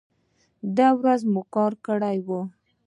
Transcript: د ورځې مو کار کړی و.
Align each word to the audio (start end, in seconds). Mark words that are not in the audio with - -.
د 0.75 0.79
ورځې 0.99 1.25
مو 1.33 1.41
کار 1.55 1.73
کړی 1.85 2.17
و. 2.27 2.29